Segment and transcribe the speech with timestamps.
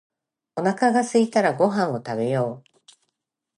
[0.55, 2.71] おなかがすいたらご飯を食べよう